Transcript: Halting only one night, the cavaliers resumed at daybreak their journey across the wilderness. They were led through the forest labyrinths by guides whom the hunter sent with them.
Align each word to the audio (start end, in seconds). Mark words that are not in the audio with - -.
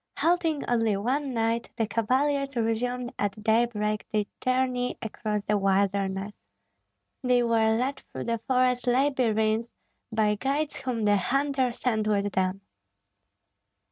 Halting 0.17 0.63
only 0.67 0.97
one 0.97 1.31
night, 1.31 1.69
the 1.77 1.85
cavaliers 1.85 2.55
resumed 2.55 3.13
at 3.19 3.43
daybreak 3.43 4.03
their 4.11 4.25
journey 4.43 4.97
across 4.99 5.43
the 5.43 5.59
wilderness. 5.59 6.33
They 7.23 7.43
were 7.43 7.77
led 7.77 7.97
through 8.11 8.23
the 8.23 8.39
forest 8.47 8.87
labyrinths 8.87 9.75
by 10.11 10.33
guides 10.41 10.75
whom 10.77 11.03
the 11.03 11.17
hunter 11.17 11.71
sent 11.71 12.07
with 12.07 12.31
them. 12.33 12.61